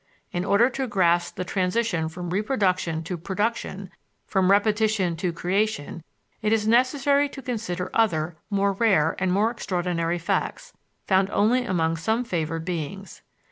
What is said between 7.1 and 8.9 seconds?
to consider other, more